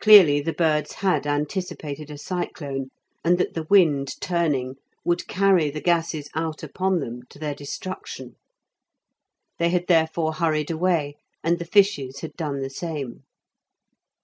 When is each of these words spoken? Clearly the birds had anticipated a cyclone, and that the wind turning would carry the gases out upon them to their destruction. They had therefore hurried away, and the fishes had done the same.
Clearly 0.00 0.40
the 0.40 0.52
birds 0.52 0.94
had 0.94 1.24
anticipated 1.24 2.10
a 2.10 2.18
cyclone, 2.18 2.88
and 3.24 3.38
that 3.38 3.54
the 3.54 3.62
wind 3.70 4.20
turning 4.20 4.74
would 5.04 5.28
carry 5.28 5.70
the 5.70 5.80
gases 5.80 6.28
out 6.34 6.64
upon 6.64 6.98
them 6.98 7.22
to 7.28 7.38
their 7.38 7.54
destruction. 7.54 8.34
They 9.60 9.68
had 9.68 9.86
therefore 9.86 10.32
hurried 10.32 10.72
away, 10.72 11.14
and 11.44 11.60
the 11.60 11.64
fishes 11.64 12.22
had 12.22 12.34
done 12.34 12.58
the 12.60 12.70
same. 12.70 13.22